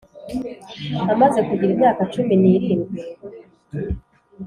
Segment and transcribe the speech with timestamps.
[1.13, 3.01] amaze kugira imyaka cumi ni rindwi